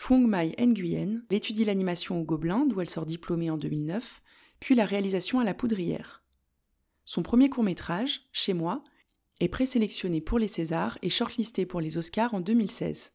Fung 0.00 0.26
Mai 0.28 0.54
Nguyen 0.58 1.22
étudie 1.28 1.64
l'animation 1.64 2.20
au 2.20 2.24
Gobelin, 2.24 2.64
d'où 2.64 2.80
elle 2.80 2.88
sort 2.88 3.04
diplômée 3.04 3.50
en 3.50 3.58
2009, 3.58 4.22
puis 4.60 4.76
la 4.76 4.86
réalisation 4.86 5.40
à 5.40 5.44
la 5.44 5.54
Poudrière. 5.54 6.22
Son 7.04 7.22
premier 7.22 7.50
court-métrage, 7.50 8.22
Chez 8.32 8.54
moi, 8.54 8.84
est 9.40 9.48
présélectionné 9.48 10.20
pour 10.20 10.38
les 10.38 10.48
Césars 10.48 10.98
et 11.02 11.10
shortlisté 11.10 11.66
pour 11.66 11.80
les 11.80 11.98
Oscars 11.98 12.32
en 12.32 12.40
2016. 12.40 13.12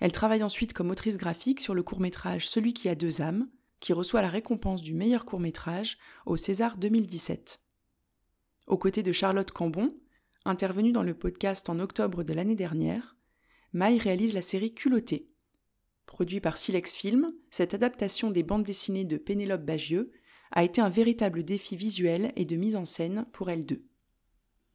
Elle 0.00 0.12
travaille 0.12 0.42
ensuite 0.42 0.72
comme 0.72 0.90
autrice 0.90 1.18
graphique 1.18 1.60
sur 1.60 1.74
le 1.74 1.82
court-métrage 1.82 2.48
Celui 2.48 2.72
qui 2.72 2.88
a 2.88 2.94
deux 2.94 3.20
âmes, 3.20 3.46
qui 3.78 3.92
reçoit 3.92 4.22
la 4.22 4.30
récompense 4.30 4.82
du 4.82 4.94
meilleur 4.94 5.26
court-métrage 5.26 5.98
au 6.24 6.36
César 6.36 6.78
2017. 6.78 7.60
Aux 8.66 8.78
côtés 8.78 9.02
de 9.02 9.12
Charlotte 9.12 9.52
Cambon, 9.52 9.88
intervenue 10.46 10.92
dans 10.92 11.02
le 11.02 11.14
podcast 11.14 11.68
en 11.68 11.78
octobre 11.78 12.24
de 12.24 12.32
l'année 12.32 12.56
dernière, 12.56 13.14
Maï 13.74 13.98
réalise 13.98 14.32
la 14.32 14.42
série 14.42 14.72
Culotté. 14.72 15.30
Produit 16.06 16.40
par 16.40 16.56
Silex 16.56 16.96
Film, 16.96 17.34
cette 17.50 17.74
adaptation 17.74 18.30
des 18.30 18.42
bandes 18.42 18.64
dessinées 18.64 19.04
de 19.04 19.16
Pénélope 19.16 19.64
Bagieux 19.64 20.12
a 20.52 20.64
été 20.64 20.80
un 20.80 20.88
véritable 20.88 21.44
défi 21.44 21.76
visuel 21.76 22.32
et 22.36 22.46
de 22.46 22.56
mise 22.56 22.76
en 22.76 22.84
scène 22.84 23.26
pour 23.32 23.50
elle 23.50 23.66
deux. 23.66 23.84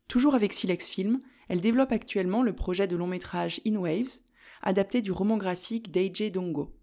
Toujours 0.08 0.36
avec 0.36 0.54
Silex 0.54 0.90
Film, 0.90 1.22
elle 1.48 1.62
développe 1.62 1.94
actuellement 1.94 2.44
le 2.44 2.54
projet 2.54 2.86
de 2.86 2.96
long 2.96 3.08
métrage 3.08 3.62
In 3.66 3.78
Waves, 3.78 4.20
adapté 4.62 5.02
du 5.02 5.12
roman 5.12 5.38
graphique 5.38 5.90
d'Eije 5.90 6.32
Dongo. 6.32 6.76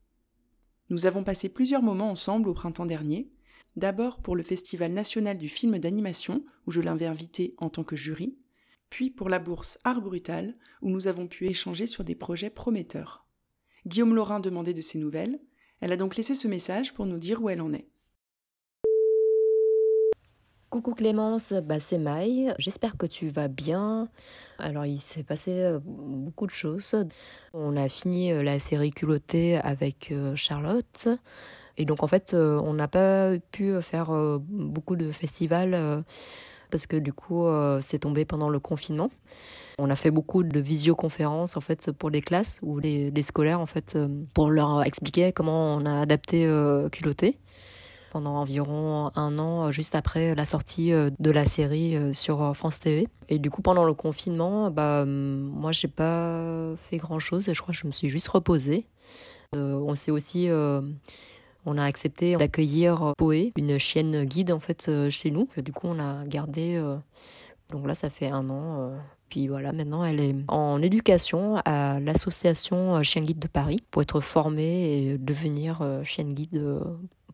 Nous 0.88 1.04
avons 1.04 1.22
passé 1.22 1.50
plusieurs 1.50 1.82
moments 1.82 2.10
ensemble 2.10 2.48
au 2.48 2.54
printemps 2.54 2.86
dernier, 2.86 3.30
d'abord 3.76 4.20
pour 4.20 4.34
le 4.34 4.42
Festival 4.42 4.92
national 4.92 5.36
du 5.36 5.50
film 5.50 5.78
d'animation, 5.78 6.42
où 6.66 6.70
je 6.70 6.80
l'avais 6.80 7.06
invité 7.06 7.54
en 7.58 7.68
tant 7.68 7.84
que 7.84 7.96
jury, 7.96 8.38
puis 8.88 9.10
pour 9.10 9.28
la 9.28 9.38
bourse 9.38 9.78
Art 9.84 10.00
Brutal, 10.00 10.56
où 10.80 10.88
nous 10.88 11.06
avons 11.06 11.26
pu 11.26 11.46
échanger 11.46 11.86
sur 11.86 12.02
des 12.02 12.14
projets 12.14 12.50
prometteurs. 12.50 13.27
Guillaume 13.86 14.14
Laurin 14.14 14.40
demandait 14.40 14.74
de 14.74 14.80
ses 14.80 14.98
nouvelles, 14.98 15.38
elle 15.80 15.92
a 15.92 15.96
donc 15.96 16.16
laissé 16.16 16.34
ce 16.34 16.48
message 16.48 16.94
pour 16.94 17.06
nous 17.06 17.18
dire 17.18 17.42
où 17.42 17.48
elle 17.48 17.60
en 17.60 17.72
est. 17.72 17.88
Coucou 20.70 20.92
Clémence, 20.92 21.54
bah 21.64 21.80
c'est 21.80 21.96
Maï, 21.96 22.52
j'espère 22.58 22.98
que 22.98 23.06
tu 23.06 23.28
vas 23.28 23.48
bien. 23.48 24.10
Alors 24.58 24.84
il 24.84 25.00
s'est 25.00 25.22
passé 25.22 25.62
euh, 25.62 25.78
beaucoup 25.82 26.46
de 26.46 26.52
choses. 26.52 26.94
On 27.54 27.74
a 27.74 27.88
fini 27.88 28.32
euh, 28.32 28.42
la 28.42 28.58
série 28.58 28.90
culottée 28.90 29.56
avec 29.56 30.12
euh, 30.12 30.36
Charlotte. 30.36 31.08
Et 31.78 31.86
donc 31.86 32.02
en 32.02 32.06
fait 32.06 32.34
on 32.34 32.74
n'a 32.74 32.86
pas 32.86 33.38
pu 33.50 33.80
faire 33.80 34.10
beaucoup 34.40 34.96
de 34.96 35.12
festivals 35.12 36.04
parce 36.70 36.86
que 36.86 36.96
du 36.96 37.12
coup 37.12 37.46
c'est 37.80 38.00
tombé 38.00 38.24
pendant 38.24 38.48
le 38.48 38.58
confinement. 38.58 39.10
On 39.78 39.90
a 39.90 39.96
fait 39.96 40.10
beaucoup 40.10 40.42
de 40.42 40.60
visioconférences 40.60 41.56
en 41.56 41.60
fait 41.60 41.92
pour 41.92 42.10
les 42.10 42.20
classes 42.20 42.58
ou 42.62 42.78
les 42.78 43.22
scolaires 43.22 43.60
en 43.60 43.66
fait 43.66 43.98
pour 44.34 44.50
leur 44.50 44.82
expliquer 44.82 45.32
comment 45.32 45.76
on 45.76 45.86
a 45.86 46.00
adapté 46.00 46.50
culotté 46.92 47.38
pendant 48.10 48.36
environ 48.36 49.10
un 49.14 49.38
an 49.38 49.66
euh, 49.66 49.70
juste 49.70 49.94
après 49.94 50.34
la 50.34 50.46
sortie 50.46 50.92
euh, 50.92 51.10
de 51.18 51.30
la 51.30 51.46
série 51.46 51.96
euh, 51.96 52.12
sur 52.12 52.56
France 52.56 52.80
TV. 52.80 53.08
Et 53.28 53.38
du 53.38 53.50
coup, 53.50 53.62
pendant 53.62 53.84
le 53.84 53.94
confinement, 53.94 54.70
bah, 54.70 55.04
moi, 55.06 55.72
j'ai 55.72 55.88
pas 55.88 56.74
fait 56.76 56.96
grand 56.96 57.18
chose. 57.18 57.50
Je 57.52 57.60
crois 57.60 57.72
que 57.72 57.80
je 57.80 57.86
me 57.86 57.92
suis 57.92 58.08
juste 58.08 58.28
reposée. 58.28 58.86
on 59.52 59.94
s'est 59.94 60.10
aussi 60.10 60.48
on 61.66 61.78
a 61.78 61.84
accepté 61.84 62.36
d'accueillir 62.36 63.12
Poé, 63.16 63.52
une 63.56 63.78
chienne 63.78 64.24
guide 64.24 64.52
en 64.52 64.60
fait 64.60 64.90
chez 65.10 65.30
nous. 65.30 65.48
Du 65.56 65.72
coup, 65.72 65.88
on 65.88 65.98
a 65.98 66.24
gardé. 66.26 66.82
donc 67.70 67.86
là, 67.86 67.94
ça 67.94 68.10
fait 68.10 68.30
un 68.30 68.48
an. 68.50 68.92
Puis 69.28 69.48
voilà, 69.48 69.72
maintenant, 69.72 70.04
elle 70.04 70.20
est 70.20 70.34
en 70.48 70.80
éducation 70.80 71.56
à 71.64 72.00
l'association 72.00 73.02
Chien 73.02 73.22
Guide 73.22 73.38
de 73.38 73.48
Paris 73.48 73.82
pour 73.90 74.00
être 74.00 74.20
formée 74.20 75.10
et 75.10 75.18
devenir 75.18 75.82
chienne 76.04 76.32
guide 76.32 76.80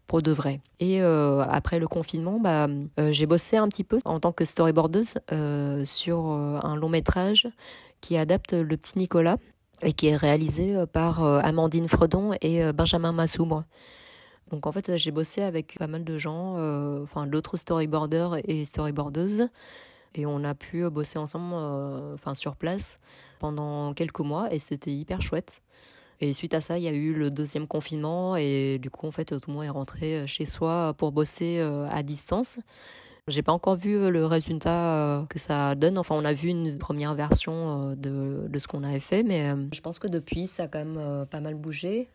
pour 0.06 0.22
de 0.22 0.32
vrai. 0.32 0.60
Et 0.80 1.02
euh, 1.02 1.42
après 1.48 1.78
le 1.78 1.88
confinement, 1.88 2.38
bah, 2.40 2.68
euh, 3.00 3.12
j'ai 3.12 3.26
bossé 3.26 3.56
un 3.56 3.68
petit 3.68 3.84
peu 3.84 3.98
en 4.04 4.18
tant 4.18 4.32
que 4.32 4.44
storyboardeuse 4.44 5.14
euh, 5.32 5.84
sur 5.84 6.26
un 6.26 6.76
long 6.76 6.88
métrage 6.88 7.48
qui 8.00 8.16
adapte 8.16 8.52
Le 8.52 8.76
Petit 8.76 8.98
Nicolas 8.98 9.38
et 9.82 9.92
qui 9.92 10.08
est 10.08 10.16
réalisé 10.16 10.76
par 10.92 11.22
Amandine 11.22 11.88
Fredon 11.88 12.32
et 12.40 12.72
Benjamin 12.72 13.12
Massoubre. 13.12 13.64
Donc 14.54 14.66
en 14.66 14.72
fait, 14.72 14.96
j'ai 14.96 15.10
bossé 15.10 15.42
avec 15.42 15.76
pas 15.78 15.88
mal 15.88 16.04
de 16.04 16.16
gens, 16.16 16.54
enfin 17.02 17.26
d'autres 17.26 17.56
storyboarders 17.56 18.38
et 18.44 18.64
storyboardeuses, 18.64 19.48
et 20.14 20.26
on 20.26 20.44
a 20.44 20.54
pu 20.54 20.88
bosser 20.90 21.18
ensemble, 21.18 21.54
enfin 22.14 22.34
sur 22.34 22.54
place 22.54 23.00
pendant 23.40 23.94
quelques 23.94 24.20
mois, 24.20 24.52
et 24.54 24.58
c'était 24.58 24.92
hyper 24.92 25.20
chouette. 25.20 25.60
Et 26.20 26.32
suite 26.32 26.54
à 26.54 26.60
ça, 26.60 26.78
il 26.78 26.84
y 26.84 26.88
a 26.88 26.92
eu 26.92 27.12
le 27.12 27.30
deuxième 27.30 27.66
confinement 27.66 28.36
et 28.36 28.78
du 28.78 28.90
coup, 28.90 29.06
en 29.06 29.10
fait, 29.10 29.38
tout 29.40 29.50
le 29.50 29.54
monde 29.54 29.64
est 29.64 29.70
rentré 29.70 30.16
euh, 30.16 30.26
chez 30.26 30.44
soi 30.44 30.94
pour 30.96 31.12
bosser 31.12 31.58
euh, 31.58 31.88
à 31.90 32.02
distance. 32.02 32.60
J'ai 33.26 33.42
pas 33.42 33.52
encore 33.52 33.76
vu 33.76 33.96
euh, 33.96 34.10
le 34.10 34.26
résultat 34.26 35.26
que 35.28 35.38
ça 35.38 35.74
donne. 35.74 35.98
Enfin, 35.98 36.14
on 36.14 36.24
a 36.24 36.32
vu 36.32 36.48
une 36.48 36.78
première 36.78 37.14
version 37.14 37.94
de, 37.96 38.46
de 38.48 38.58
ce 38.58 38.68
qu'on 38.68 38.84
avait 38.84 39.00
fait, 39.00 39.22
mais 39.22 39.54
je 39.72 39.80
pense 39.80 39.98
que 39.98 40.08
depuis, 40.08 40.46
ça 40.46 40.64
a 40.64 40.68
quand 40.68 40.84
même 40.84 41.26
pas 41.26 41.40
mal 41.40 41.54
bougé. 41.54 42.08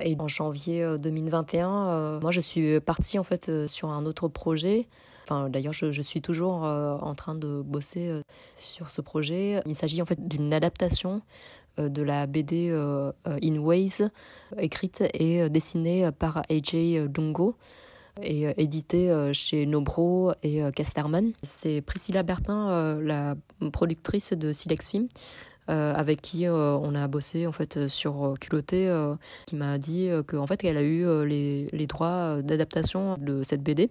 Et 0.00 0.16
en 0.18 0.28
janvier 0.28 0.96
2021, 0.98 2.20
moi, 2.20 2.30
je 2.30 2.40
suis 2.40 2.80
partie 2.80 3.18
en 3.18 3.22
fait 3.22 3.50
sur 3.68 3.90
un 3.90 4.06
autre 4.06 4.28
projet. 4.28 4.88
Enfin, 5.24 5.48
d'ailleurs, 5.48 5.72
je, 5.72 6.02
suis 6.02 6.20
toujours 6.20 6.62
en 6.62 7.14
train 7.14 7.34
de 7.34 7.62
bosser 7.62 8.20
sur 8.56 8.90
ce 8.90 9.00
projet. 9.00 9.60
Il 9.66 9.74
s'agit 9.74 10.02
en 10.02 10.06
fait 10.06 10.26
d'une 10.26 10.52
adaptation 10.52 11.22
euh, 11.78 11.88
de 11.88 12.02
la 12.02 12.26
BD 12.26 12.68
euh, 12.70 13.10
euh, 13.26 13.38
In 13.42 13.56
Ways, 13.56 14.02
écrite 14.58 15.02
et 15.12 15.48
dessinée 15.50 16.10
par 16.12 16.42
AJ 16.48 17.08
Dungo 17.08 17.56
et 18.22 18.46
édité 18.62 19.12
chez 19.32 19.66
Nobro 19.66 20.32
et 20.44 20.62
Casterman. 20.76 21.32
C'est 21.42 21.80
Priscilla 21.80 22.22
Bertin, 22.22 23.00
la 23.00 23.34
productrice 23.72 24.32
de 24.34 24.52
Silex 24.52 24.88
Film. 24.88 25.08
Avec 25.68 26.20
qui 26.20 26.48
on 26.48 26.94
a 26.94 27.08
bossé 27.08 27.46
en 27.46 27.52
fait 27.52 27.88
sur 27.88 28.34
Culotté, 28.40 28.92
qui 29.46 29.56
m'a 29.56 29.78
dit 29.78 30.10
que 30.26 30.36
en 30.36 30.46
fait 30.46 30.58
qu'elle 30.58 30.76
a 30.76 30.82
eu 30.82 31.26
les, 31.26 31.86
droits 31.86 32.42
d'adaptation 32.42 33.16
de 33.18 33.42
cette 33.42 33.62
BD 33.62 33.90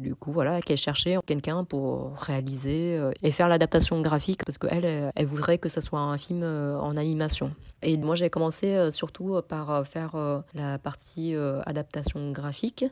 du 0.00 0.14
coup, 0.14 0.30
voilà, 0.32 0.60
qu'elle 0.60 0.76
cherchait 0.76 1.16
quelqu'un 1.26 1.64
pour 1.64 2.14
réaliser 2.16 2.96
euh, 2.96 3.10
et 3.22 3.32
faire 3.32 3.48
l'adaptation 3.48 4.00
graphique 4.00 4.44
parce 4.44 4.56
qu'elle, 4.56 5.12
elle 5.14 5.26
voudrait 5.26 5.58
que 5.58 5.68
ce 5.68 5.80
soit 5.80 5.98
un 5.98 6.16
film 6.16 6.42
euh, 6.44 6.78
en 6.78 6.96
animation. 6.96 7.52
Et 7.82 7.96
moi, 7.96 8.14
j'ai 8.14 8.30
commencé 8.30 8.76
euh, 8.76 8.90
surtout 8.90 9.40
par 9.48 9.86
faire 9.86 10.42
la 10.54 10.78
partie 10.78 11.34
adaptation 11.66 12.30
graphique, 12.32 12.84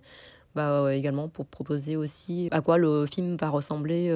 bah, 0.55 0.93
également 0.95 1.29
pour 1.29 1.47
proposer 1.47 1.97
aussi 1.97 2.49
à 2.51 2.61
quoi 2.61 2.79
le 2.79 3.07
film 3.07 3.37
va 3.37 3.51
ressembler. 3.51 4.13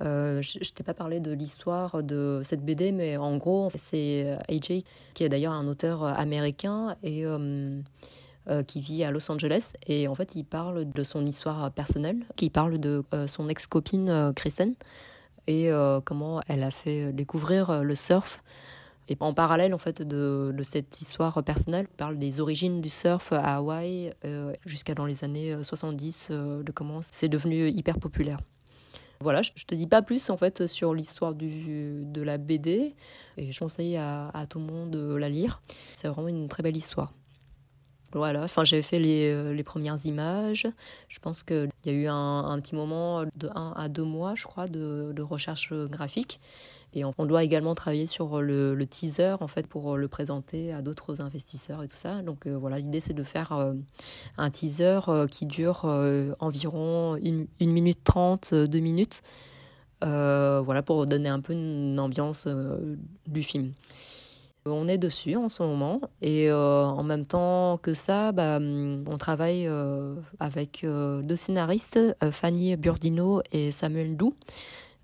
Je, 0.00 0.72
t'ai 0.72 0.84
pas 0.84 0.94
parlé 0.94 1.20
de 1.20 1.32
l'histoire 1.32 2.02
de 2.02 2.40
cette 2.44 2.64
BD, 2.64 2.92
mais 2.92 3.16
en 3.16 3.36
gros, 3.36 3.68
c'est 3.74 4.38
AJ, 4.48 4.82
qui 5.14 5.24
est 5.24 5.28
d'ailleurs 5.28 5.52
un 5.52 5.66
auteur 5.66 6.04
américain, 6.04 6.96
et 7.02 7.24
euh, 8.50 8.62
qui 8.62 8.80
vit 8.80 9.04
à 9.04 9.10
Los 9.10 9.30
Angeles. 9.30 9.74
Et 9.88 10.08
en 10.08 10.14
fait, 10.14 10.34
il 10.34 10.42
parle 10.42 10.90
de 10.90 11.02
son 11.02 11.26
histoire 11.26 11.70
personnelle, 11.70 12.24
qui 12.36 12.48
parle 12.48 12.78
de 12.78 13.04
euh, 13.12 13.26
son 13.26 13.46
ex-copine 13.46 14.08
euh, 14.08 14.32
Kristen 14.32 14.74
et 15.46 15.70
comment 16.04 16.42
elle 16.46 16.62
a 16.62 16.70
fait 16.70 17.10
découvrir 17.10 17.82
le 17.82 17.94
surf. 17.94 18.42
Et 19.08 19.16
en 19.20 19.32
parallèle, 19.32 19.72
en 19.72 19.78
fait, 19.78 20.02
de, 20.02 20.52
de, 20.54 20.62
cette 20.62 21.00
histoire 21.00 21.42
personnelle, 21.42 21.86
il 21.90 21.96
parle 21.96 22.18
des 22.18 22.40
origines 22.40 22.82
du 22.82 22.90
surf 22.90 23.32
à 23.32 23.56
Hawaï 23.56 24.12
jusqu'à 24.66 24.94
dans 24.94 25.06
les 25.06 25.24
années 25.24 25.56
70, 25.62 26.28
de 26.30 26.70
comment 26.70 27.00
c'est 27.00 27.30
devenu 27.30 27.70
hyper 27.70 27.98
populaire. 27.98 28.40
Voilà, 29.20 29.42
je, 29.42 29.50
te 29.50 29.74
dis 29.74 29.88
pas 29.88 30.00
plus 30.00 30.30
en 30.30 30.36
fait 30.36 30.66
sur 30.66 30.94
l'histoire 30.94 31.34
de 31.34 32.22
la 32.22 32.38
BD 32.38 32.94
et 33.36 33.52
je 33.52 33.58
conseille 33.58 33.96
à 33.96 34.46
tout 34.48 34.60
le 34.60 34.66
monde 34.66 34.90
de 34.90 35.14
la 35.14 35.28
lire. 35.28 35.60
C'est 35.96 36.08
vraiment 36.08 36.28
une 36.28 36.48
très 36.48 36.62
belle 36.62 36.76
histoire. 36.76 37.12
Voilà, 38.12 38.42
enfin 38.44 38.64
j'ai 38.64 38.80
fait 38.80 38.98
les, 38.98 39.54
les, 39.54 39.62
premières 39.62 40.04
images. 40.06 40.66
Je 41.08 41.18
pense 41.18 41.42
qu'il 41.42 41.68
y 41.84 41.90
a 41.90 41.92
eu 41.92 42.06
un, 42.08 42.58
petit 42.60 42.74
moment 42.74 43.24
de 43.36 43.48
1 43.54 43.74
à 43.76 43.88
2 43.88 44.02
mois, 44.02 44.34
je 44.34 44.44
crois, 44.44 44.66
de, 44.66 45.12
de 45.14 45.22
recherche 45.22 45.74
graphique. 45.74 46.40
Et 46.94 47.04
on 47.04 47.26
doit 47.26 47.44
également 47.44 47.74
travailler 47.74 48.06
sur 48.06 48.40
le, 48.40 48.86
teaser 48.86 49.36
en 49.40 49.46
fait 49.46 49.66
pour 49.66 49.96
le 49.96 50.08
présenter 50.08 50.72
à 50.72 50.80
d'autres 50.80 51.20
investisseurs 51.20 51.82
et 51.82 51.88
tout 51.88 51.96
ça. 51.96 52.22
Donc 52.22 52.46
euh, 52.46 52.56
voilà, 52.56 52.78
l'idée 52.78 53.00
c'est 53.00 53.12
de 53.12 53.22
faire 53.22 53.52
euh, 53.52 53.74
un 54.38 54.50
teaser 54.50 55.00
euh, 55.08 55.26
qui 55.26 55.44
dure 55.44 55.84
environ 56.40 57.16
1 57.16 57.66
minute 57.66 57.98
30, 58.04 58.54
2 58.54 58.78
minutes. 58.78 59.22
voilà 60.00 60.82
pour 60.82 61.06
donner 61.06 61.28
un 61.28 61.40
peu 61.40 61.52
une 61.52 62.00
ambiance 62.00 62.48
du 63.26 63.42
film. 63.42 63.72
On 64.70 64.88
est 64.88 64.98
dessus 64.98 65.36
en 65.36 65.48
ce 65.48 65.62
moment 65.62 66.00
et 66.22 66.52
en 66.52 67.02
même 67.02 67.24
temps 67.24 67.78
que 67.78 67.94
ça, 67.94 68.32
bah, 68.32 68.58
on 68.60 69.18
travaille 69.18 69.68
avec 70.40 70.84
deux 70.84 71.36
scénaristes, 71.36 71.98
Fanny 72.30 72.76
Burdino 72.76 73.42
et 73.52 73.70
Samuel 73.72 74.16
Dou 74.16 74.34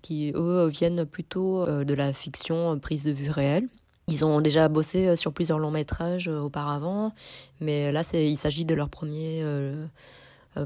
qui 0.05 0.31
eux 0.35 0.67
viennent 0.67 1.03
plutôt 1.03 1.63
euh, 1.63 1.83
de 1.83 1.95
la 1.95 2.13
fiction 2.13 2.73
euh, 2.73 2.75
prise 2.75 3.05
de 3.05 3.11
vue 3.11 3.31
réelle. 3.31 3.67
Ils 4.07 4.23
ont 4.23 4.39
déjà 4.39 4.67
bossé 4.67 5.07
euh, 5.07 5.15
sur 5.15 5.33
plusieurs 5.33 5.57
longs 5.57 5.71
métrages 5.71 6.27
auparavant, 6.27 7.11
mais 7.59 7.91
là 7.91 8.01
il 8.13 8.37
s'agit 8.37 8.65
de 8.65 8.75
leur 8.75 8.89
premier, 8.89 9.43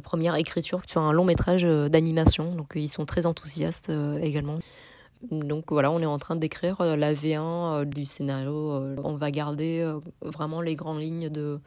première 0.03 0.35
écriture 0.35 0.81
sur 0.87 1.01
un 1.01 1.13
long 1.13 1.23
métrage 1.23 1.63
d'animation, 1.63 2.53
donc 2.53 2.73
ils 2.75 2.89
sont 2.89 3.05
très 3.05 3.25
enthousiastes 3.25 3.91
également. 4.21 4.59
Donc 5.21 5.65
voilà, 5.71 5.91
on 5.91 5.99
est 5.99 6.05
en 6.05 6.17
train 6.17 6.35
d'écrire 6.35 6.81
la 6.81 7.13
V1 7.13 7.85
du 7.85 8.05
scénario. 8.05 8.97
On 9.03 9.15
va 9.15 9.31
garder 9.31 9.85
vraiment 10.21 10.61
les 10.61 10.75
grandes 10.75 11.01
lignes 11.01 11.29
de, 11.29 11.59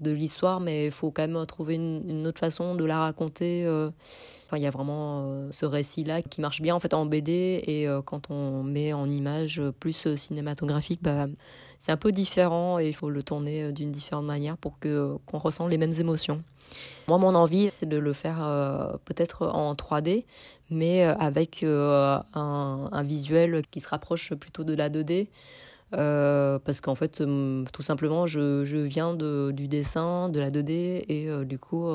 de 0.00 0.10
l'histoire, 0.10 0.60
mais 0.60 0.86
il 0.86 0.90
faut 0.90 1.10
quand 1.10 1.26
même 1.26 1.46
trouver 1.46 1.74
une, 1.74 2.26
autre 2.26 2.38
façon 2.38 2.74
de 2.74 2.84
la 2.84 3.00
raconter. 3.00 3.64
Euh. 3.66 3.90
Enfin, 4.46 4.56
il 4.56 4.62
y 4.62 4.66
a 4.66 4.70
vraiment 4.70 5.24
euh, 5.26 5.48
ce 5.50 5.66
récit-là 5.66 6.22
qui 6.22 6.40
marche 6.40 6.62
bien 6.62 6.74
en 6.74 6.78
fait 6.78 6.94
en 6.94 7.04
BD 7.04 7.62
et 7.66 7.86
euh, 7.86 8.00
quand 8.00 8.30
on 8.30 8.62
met 8.62 8.92
en 8.92 9.08
image 9.08 9.60
plus 9.80 10.16
cinématographique, 10.16 11.02
bah, 11.02 11.26
c'est 11.78 11.92
un 11.92 11.96
peu 11.96 12.12
différent 12.12 12.78
et 12.78 12.88
il 12.88 12.94
faut 12.94 13.10
le 13.10 13.22
tourner 13.22 13.72
d'une 13.72 13.92
différente 13.92 14.24
manière 14.24 14.56
pour 14.56 14.78
que 14.78 15.16
qu'on 15.26 15.38
ressent 15.38 15.66
les 15.66 15.78
mêmes 15.78 15.92
émotions. 15.98 16.42
Moi, 17.06 17.18
mon 17.18 17.34
envie, 17.34 17.70
c'est 17.78 17.88
de 17.88 17.96
le 17.96 18.12
faire 18.12 18.38
peut-être 19.06 19.46
en 19.46 19.74
3D, 19.74 20.24
mais 20.70 21.02
avec 21.02 21.62
un, 21.62 22.22
un, 22.34 23.02
visuel 23.04 23.62
qui 23.70 23.80
se 23.80 23.88
rapproche 23.88 24.34
plutôt 24.34 24.64
de 24.64 24.74
la 24.74 24.90
2D. 24.90 25.28
Euh, 25.94 26.58
parce 26.58 26.80
qu'en 26.80 26.94
fait, 26.94 27.20
euh, 27.20 27.64
tout 27.72 27.82
simplement, 27.82 28.26
je, 28.26 28.64
je 28.64 28.76
viens 28.76 29.14
de, 29.14 29.52
du 29.52 29.68
dessin, 29.68 30.28
de 30.28 30.38
la 30.38 30.50
2D, 30.50 31.04
et 31.08 31.28
euh, 31.28 31.44
du 31.44 31.58
coup, 31.58 31.88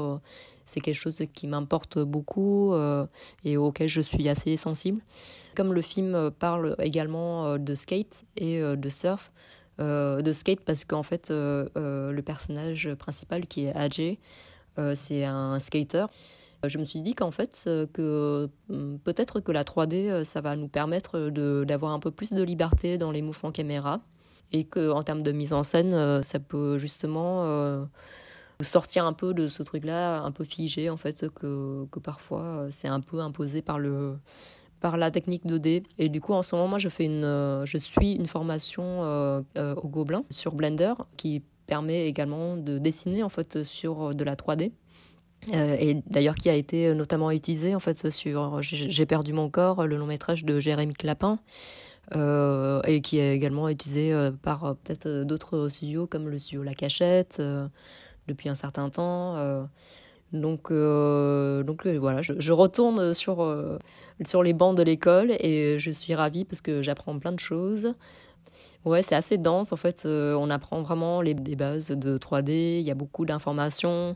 c'est 0.65 0.79
quelque 0.79 0.95
chose 0.95 1.21
qui 1.33 1.47
m'importe 1.47 1.99
beaucoup 1.99 2.73
et 3.43 3.57
auquel 3.57 3.89
je 3.89 4.01
suis 4.01 4.27
assez 4.29 4.57
sensible. 4.57 5.01
Comme 5.55 5.73
le 5.73 5.81
film 5.81 6.31
parle 6.31 6.75
également 6.79 7.57
de 7.57 7.75
skate 7.75 8.25
et 8.37 8.59
de 8.61 8.89
surf, 8.89 9.31
de 9.79 10.33
skate 10.33 10.61
parce 10.61 10.85
qu'en 10.85 11.03
fait, 11.03 11.29
le 11.29 12.21
personnage 12.21 12.93
principal 12.95 13.45
qui 13.45 13.65
est 13.65 13.75
Ajay, 13.75 14.19
c'est 14.95 15.25
un 15.25 15.59
skater. 15.59 16.05
Je 16.65 16.77
me 16.77 16.85
suis 16.85 17.01
dit 17.01 17.13
qu'en 17.13 17.31
fait, 17.31 17.65
euh, 17.67 17.85
que 17.91 18.49
hmm, 18.69 18.97
peut-être 18.99 19.41
que 19.41 19.51
la 19.51 19.63
3D, 19.63 20.09
euh, 20.09 20.23
ça 20.23 20.39
va 20.39 20.55
nous 20.55 20.69
permettre 20.69 21.29
d'avoir 21.29 21.91
un 21.91 21.99
peu 21.99 22.09
plus 22.09 22.31
de 22.31 22.41
liberté 22.41 22.97
dans 22.97 23.11
les 23.11 23.21
mouvements 23.21 23.51
caméra 23.51 24.01
et 24.53 24.63
qu'en 24.63 25.03
termes 25.03 25.23
de 25.23 25.31
mise 25.31 25.51
en 25.51 25.63
scène, 25.63 25.93
euh, 25.93 26.21
ça 26.21 26.39
peut 26.39 26.77
justement 26.77 27.43
sortir 28.61 29.05
un 29.05 29.13
peu 29.13 29.33
de 29.33 29.47
ce 29.47 29.61
truc-là, 29.61 30.21
un 30.21 30.31
peu 30.31 30.45
figé 30.45 30.89
en 30.89 30.95
fait, 30.95 31.27
que, 31.29 31.85
que 31.91 31.99
parfois 31.99 32.67
c'est 32.69 32.87
un 32.87 33.01
peu 33.01 33.19
imposé 33.19 33.61
par 33.61 33.79
le 33.79 34.17
par 34.79 34.97
la 34.97 35.11
technique 35.11 35.45
2D. 35.45 35.83
Et 35.97 36.09
du 36.09 36.19
coup, 36.19 36.33
en 36.33 36.43
ce 36.43 36.55
moment, 36.55 36.67
moi, 36.67 36.77
je 36.77 36.89
fais 36.89 37.05
une, 37.05 37.63
je 37.65 37.77
suis 37.77 38.13
une 38.13 38.27
formation 38.27 39.01
au 39.55 39.87
Gobelin 39.89 40.23
sur 40.29 40.55
Blender 40.55 40.93
qui 41.17 41.41
permet 41.67 42.07
également 42.07 42.57
de 42.57 42.77
dessiner 42.77 43.23
en 43.23 43.29
fait 43.29 43.63
sur 43.63 44.13
de 44.13 44.23
la 44.23 44.35
3D. 44.35 44.71
Euh, 45.53 45.75
et 45.79 46.01
d'ailleurs 46.07 46.35
qui 46.35 46.49
a 46.49 46.53
été 46.53 46.87
euh, 46.87 46.93
notamment 46.93 47.31
utilisé 47.31 47.75
en 47.75 47.79
fait 47.79 48.09
sur 48.09 48.61
J'ai 48.61 49.05
perdu 49.05 49.33
mon 49.33 49.49
corps, 49.49 49.85
le 49.85 49.97
long 49.97 50.05
métrage 50.05 50.45
de 50.45 50.59
Jérémy 50.59 50.93
Clapin, 50.93 51.39
euh, 52.15 52.81
et 52.83 53.01
qui 53.01 53.17
est 53.17 53.33
également 53.33 53.69
utilisé 53.69 54.11
euh, 54.11 54.29
par 54.31 54.65
euh, 54.65 54.73
peut-être 54.73 55.23
d'autres 55.23 55.69
studios 55.69 56.05
comme 56.05 56.27
le 56.27 56.37
studio 56.37 56.61
La 56.61 56.73
Cachette 56.73 57.41
depuis 58.27 58.49
un 58.49 58.55
certain 58.55 58.89
temps. 58.89 59.35
donc 60.33 60.71
donc 60.71 61.87
voilà, 61.87 62.21
je, 62.21 62.51
retourne 62.51 63.13
sur 63.13 63.37
sur 64.25 64.43
les 64.43 64.53
bancs 64.53 64.77
de 64.77 64.83
l'école 64.83 65.31
et 65.39 65.77
je 65.79 65.91
suis 65.91 66.13
ravie 66.15 66.45
parce 66.45 66.61
que 66.61 66.81
j'apprends 66.81 67.17
plein 67.19 67.31
de 67.31 67.39
choses. 67.39 67.93
Ouais, 68.85 69.01
c'est 69.01 69.15
assez 69.15 69.37
dense 69.37 69.71
en 69.71 69.77
fait. 69.77 70.03
on 70.05 70.49
apprend 70.49 70.81
vraiment 70.81 71.21
les 71.21 71.33
bases 71.33 71.89
de 71.89 72.17
3D. 72.17 72.79
Il 72.79 72.85
y 72.85 72.91
a 72.91 72.95
beaucoup 72.95 73.25
d'informations. 73.25 74.15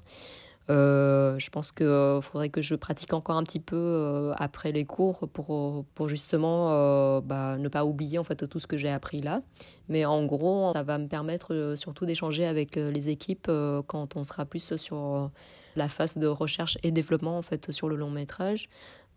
Euh, 0.69 1.39
je 1.39 1.49
pense 1.49 1.71
qu'il 1.71 1.85
euh, 1.85 2.19
faudrait 2.19 2.49
que 2.49 2.61
je 2.61 2.75
pratique 2.75 3.13
encore 3.13 3.37
un 3.37 3.43
petit 3.43 3.61
peu 3.61 3.77
euh, 3.77 4.33
après 4.35 4.73
les 4.73 4.83
cours 4.83 5.29
pour, 5.29 5.85
justement 6.07 7.21
bah, 7.21 7.57
ne 7.57 7.67
pas 7.69 7.85
oublier 7.85 8.17
en 8.17 8.23
fait 8.23 8.47
tout 8.47 8.59
ce 8.59 8.67
que 8.67 8.77
j'ai 8.77 8.89
appris 8.89 9.21
là. 9.21 9.41
Mais 9.89 10.05
en 10.05 10.25
gros, 10.25 10.71
ça 10.73 10.83
va 10.83 10.97
me 10.97 11.07
permettre 11.07 11.73
surtout 11.75 12.05
d'échanger 12.05 12.45
avec 12.45 12.75
les 12.75 13.09
équipes 13.09 13.49
quand 13.87 14.15
on 14.15 14.23
sera 14.23 14.45
plus 14.45 14.75
sur 14.75 15.31
la 15.75 15.87
phase 15.87 16.17
de 16.17 16.27
recherche 16.27 16.77
et 16.83 16.91
développement 16.91 17.37
en 17.37 17.41
fait 17.41 17.71
sur 17.71 17.87
le 17.87 17.95
long 17.95 18.09
métrage. 18.09 18.69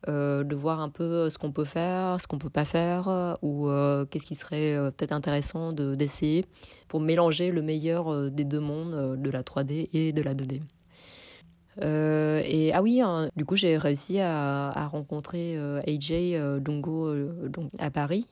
de 0.07 0.55
voir 0.55 0.81
un 0.81 0.89
peu 0.89 1.29
ce 1.29 1.39
qu'on 1.39 1.53
peut 1.53 1.65
faire, 1.65 2.21
ce 2.21 2.27
qu'on 2.27 2.39
peut 2.39 2.51
pas 2.51 2.65
faire, 2.65 3.37
ou 3.43 3.69
qu'est-ce 4.11 4.27
qui 4.27 4.35
serait 4.35 4.77
peut-être 4.93 5.13
intéressant 5.13 5.73
d'essayer 5.73 6.45
pour 6.89 7.01
mélanger 7.01 7.51
le 7.51 7.63
meilleur 7.63 8.31
des 8.31 8.45
deux 8.45 8.61
mondes, 8.61 9.21
de 9.21 9.31
la 9.31 9.43
3D 9.43 9.89
et 9.93 10.13
de 10.13 10.23
la 10.23 10.35
2D. 10.35 10.61
Euh, 11.83 12.43
et 12.45 12.73
ah 12.73 12.83
oui, 12.83 13.01
hein, 13.01 13.31
du 13.37 13.45
coup, 13.45 13.57
j'ai 13.57 13.77
réussi 13.77 14.21
à, 14.21 14.89
rencontrer 14.91 15.57
euh, 15.57 15.81
AJ 15.87 16.13
euh, 16.13 16.61
Dongo 16.61 17.15
à 17.79 17.91
Paris. 17.91 18.27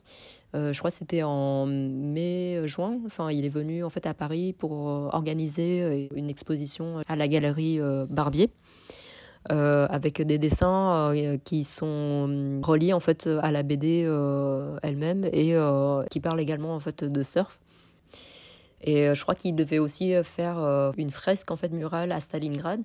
je 0.53 0.77
crois 0.77 0.91
que 0.91 0.97
c'était 0.97 1.23
en 1.23 1.65
mai-juin. 1.65 2.99
Enfin, 3.05 3.31
il 3.31 3.45
est 3.45 3.49
venu 3.49 3.83
en 3.83 3.89
fait 3.89 4.05
à 4.05 4.13
Paris 4.13 4.53
pour 4.53 4.81
organiser 4.81 6.09
une 6.15 6.29
exposition 6.29 7.01
à 7.07 7.15
la 7.15 7.27
galerie 7.27 7.79
Barbier. 8.09 8.49
avec 9.49 10.21
des 10.21 10.37
dessins 10.37 11.13
qui 11.43 11.63
sont 11.63 12.61
reliés 12.63 12.93
en 12.93 12.99
fait 12.99 13.27
à 13.41 13.51
la 13.51 13.63
BD 13.63 14.01
elle-même 14.81 15.25
et 15.31 15.55
qui 16.09 16.19
parlent 16.19 16.41
également 16.41 16.75
en 16.75 16.79
fait 16.79 17.03
de 17.03 17.23
surf. 17.23 17.59
Et 18.81 19.13
je 19.13 19.21
crois 19.21 19.35
qu'il 19.35 19.55
devait 19.55 19.79
aussi 19.79 20.13
faire 20.23 20.57
une 20.97 21.11
fresque 21.11 21.51
en 21.51 21.57
fait 21.57 21.71
murale 21.71 22.11
à 22.11 22.19
Stalingrad. 22.19 22.81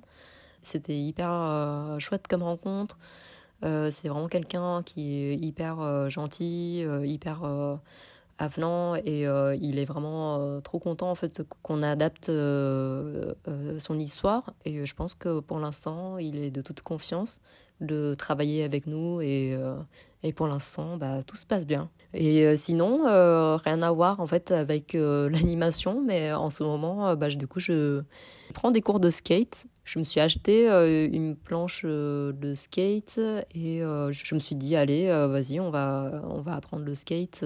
C'était 0.64 0.98
hyper 0.98 1.30
euh, 1.30 1.98
chouette 1.98 2.26
comme 2.26 2.42
rencontre. 2.42 2.98
Euh, 3.64 3.90
c'est 3.90 4.08
vraiment 4.08 4.28
quelqu'un 4.28 4.82
qui 4.82 5.16
est 5.16 5.36
hyper 5.36 5.80
euh, 5.80 6.08
gentil, 6.08 6.84
hyper 7.04 7.42
avenant 8.38 8.96
et 8.96 9.26
il 9.60 9.78
est 9.78 9.84
vraiment 9.84 10.60
trop 10.60 10.80
content 10.80 11.10
en 11.10 11.14
fait 11.14 11.42
qu'on 11.62 11.82
adapte 11.82 12.26
son 12.26 13.98
histoire 13.98 14.54
et 14.64 14.84
je 14.84 14.94
pense 14.94 15.14
que 15.14 15.38
pour 15.38 15.60
l'instant 15.60 16.18
il 16.18 16.38
est 16.38 16.50
de 16.50 16.60
toute 16.60 16.82
confiance 16.82 17.40
de 17.80 18.14
travailler 18.14 18.64
avec 18.64 18.86
nous 18.86 19.20
et, 19.20 19.58
et 20.22 20.32
pour 20.32 20.46
l'instant 20.46 20.96
bah, 20.96 21.22
tout 21.22 21.36
se 21.36 21.46
passe 21.46 21.66
bien. 21.66 21.90
Et 22.12 22.56
sinon 22.56 23.04
rien 23.56 23.82
à 23.82 23.90
voir 23.90 24.20
en 24.20 24.26
fait 24.26 24.50
avec 24.50 24.92
l'animation 24.94 26.00
mais 26.00 26.32
en 26.32 26.50
ce 26.50 26.62
moment 26.62 27.14
bah, 27.16 27.28
du 27.28 27.46
coup 27.46 27.60
je 27.60 28.02
prends 28.52 28.70
des 28.70 28.80
cours 28.80 29.00
de 29.00 29.10
skate 29.10 29.66
je 29.84 29.98
me 29.98 30.04
suis 30.04 30.20
acheté 30.20 30.68
euh, 30.68 31.08
une 31.12 31.36
planche 31.36 31.82
euh, 31.84 32.32
de 32.32 32.54
skate 32.54 33.18
et 33.54 33.82
euh, 33.82 34.12
je 34.12 34.34
me 34.34 34.40
suis 34.40 34.56
dit 34.56 34.76
allez 34.76 35.08
vas-y 35.28 35.60
on 35.60 35.70
va 35.70 36.22
on 36.28 36.40
va 36.40 36.54
apprendre 36.54 36.84
le 36.84 36.94
skate 36.94 37.44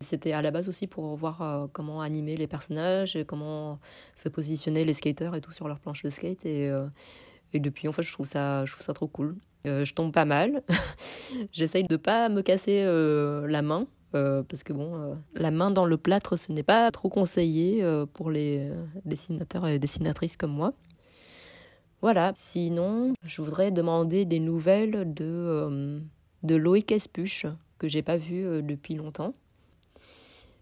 c'était 0.00 0.32
à 0.32 0.42
la 0.42 0.50
base 0.50 0.68
aussi 0.68 0.86
pour 0.86 1.16
voir 1.16 1.68
comment 1.72 2.02
animer 2.02 2.36
les 2.36 2.46
personnages 2.46 3.18
comment 3.26 3.78
se 4.14 4.28
positionner 4.28 4.84
les 4.84 4.92
skaters 4.92 5.34
et 5.34 5.40
tout 5.40 5.52
sur 5.52 5.66
leur 5.66 5.80
planche 5.80 6.02
de 6.02 6.10
skate 6.10 6.44
et, 6.44 6.70
et 7.54 7.60
depuis 7.60 7.88
en 7.88 7.92
je 7.92 8.12
trouve 8.12 8.26
ça 8.26 8.64
je 8.64 8.72
trouve 8.72 8.84
ça 8.84 8.92
trop 8.92 9.08
cool 9.08 9.36
je 9.64 9.92
tombe 9.94 10.12
pas 10.12 10.26
mal 10.26 10.62
j'essaye 11.52 11.84
de 11.84 11.96
pas 11.96 12.28
me 12.28 12.42
casser 12.42 12.84
la 12.84 13.62
main 13.62 13.86
parce 14.12 14.62
que 14.62 14.72
bon, 14.72 15.18
la 15.34 15.50
main 15.50 15.72
dans 15.72 15.86
le 15.86 15.96
plâtre, 15.96 16.36
ce 16.36 16.52
n'est 16.52 16.62
pas 16.62 16.88
trop 16.92 17.08
conseillé 17.08 17.82
pour 18.12 18.30
les 18.30 18.70
dessinateurs 19.04 19.66
et 19.66 19.80
dessinatrices 19.80 20.36
comme 20.36 20.52
moi. 20.52 20.74
Voilà, 22.04 22.32
sinon, 22.34 23.14
je 23.22 23.40
voudrais 23.40 23.70
demander 23.70 24.26
des 24.26 24.38
nouvelles 24.38 25.14
de, 25.14 25.24
euh, 25.24 26.00
de 26.42 26.54
Loïc 26.54 26.92
Espuche, 26.92 27.46
que 27.78 27.88
j'ai 27.88 28.02
pas 28.02 28.18
vu 28.18 28.44
euh, 28.44 28.60
depuis 28.60 28.94
longtemps. 28.94 29.32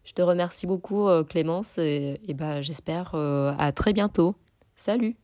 Je 0.05 0.13
te 0.13 0.23
remercie 0.23 0.69
beaucoup, 0.69 1.09
euh, 1.09 1.25
Clémence, 1.25 1.79
et, 1.79 2.21
et 2.29 2.35
bah, 2.35 2.63
j'espère 2.63 3.17
à 3.17 3.73
très 3.73 3.93
bientôt. 3.93 4.37
Salut 4.77 5.17